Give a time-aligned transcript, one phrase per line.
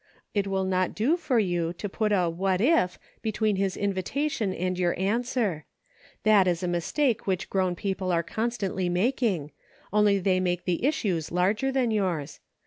[0.33, 4.59] It will not do for you to put a 'what if between his invi tation
[4.59, 5.65] and your answer;
[6.23, 9.51] that is the mistake which grown people are constantly making,
[9.93, 12.39] only they make the issues larger than yours.